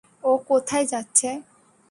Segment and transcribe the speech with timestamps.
[0.23, 1.29] ও কোথায় যাচ্ছে?